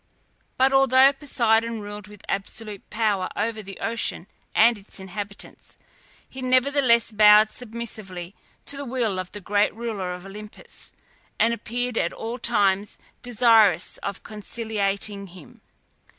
[0.57, 5.77] But although Poseidon ruled with absolute power over the ocean and its inhabitants,
[6.27, 8.33] he nevertheless bowed submissively
[8.65, 10.91] to the will of the great ruler of Olympus,
[11.37, 15.61] and appeared at all times desirous of conciliating him.